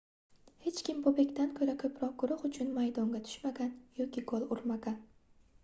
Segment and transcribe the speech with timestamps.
[0.67, 3.71] hech kim bobekdan koʻra koʻproq guruh uchun maydonga tushmagan
[4.03, 5.01] yoki gol urmagan